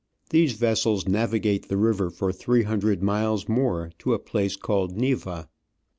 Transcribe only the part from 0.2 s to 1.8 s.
These vessels navigate the